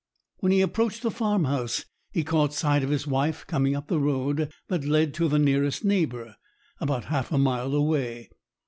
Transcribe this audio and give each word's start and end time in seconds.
When 0.39 0.51
he 0.51 0.61
approached 0.61 1.03
the 1.03 1.11
farmhouse, 1.11 1.85
he 2.11 2.23
caught 2.23 2.55
sight 2.55 2.81
of 2.81 2.89
his 2.89 3.05
wife 3.05 3.45
coming 3.45 3.75
up 3.75 3.87
the 3.87 3.99
road 3.99 4.51
that 4.67 4.83
led 4.83 5.13
to 5.13 5.27
the 5.27 5.37
nearest 5.37 5.85
neighbour, 5.85 6.37
about 6.79 7.05
half 7.05 7.31
a 7.31 7.37
mile 7.37 7.75
away. 7.75 8.31